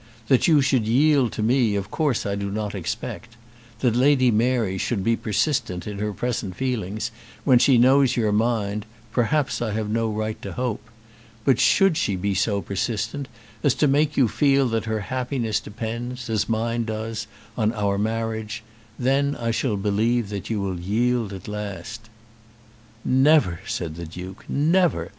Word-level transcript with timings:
That 0.29 0.47
you 0.47 0.63
should 0.63 0.87
yield 0.87 1.31
to 1.33 1.43
me, 1.43 1.75
of 1.75 1.91
course 1.91 2.25
I 2.25 2.33
do 2.33 2.49
not 2.49 2.73
expect; 2.73 3.37
that 3.81 3.95
Lady 3.95 4.31
Mary 4.31 4.79
should 4.79 5.03
be 5.03 5.15
persistent 5.15 5.85
in 5.85 5.99
her 5.99 6.11
present 6.11 6.55
feelings, 6.55 7.11
when 7.43 7.59
she 7.59 7.77
knows 7.77 8.17
your 8.17 8.31
mind, 8.31 8.87
perhaps 9.11 9.61
I 9.61 9.73
have 9.73 9.89
no 9.91 10.09
right 10.09 10.41
to 10.41 10.53
hope; 10.53 10.81
but 11.45 11.59
should 11.59 11.97
she 11.97 12.15
be 12.15 12.33
so 12.33 12.63
persistent 12.63 13.27
as 13.63 13.75
to 13.75 13.87
make 13.87 14.17
you 14.17 14.27
feel 14.27 14.67
that 14.69 14.85
her 14.85 15.01
happiness 15.01 15.59
depends, 15.59 16.31
as 16.31 16.49
mine 16.49 16.83
does, 16.83 17.27
on 17.55 17.71
our 17.73 17.99
marriage, 17.99 18.63
then 18.97 19.35
I 19.35 19.51
shall 19.51 19.77
believe 19.77 20.29
that 20.29 20.49
you 20.49 20.59
will 20.61 20.79
yield 20.79 21.31
at 21.31 21.47
last." 21.47 22.09
"Never!" 23.05 23.59
said 23.67 23.97
the 23.97 24.07
Duke. 24.07 24.45
"Never! 24.49 25.09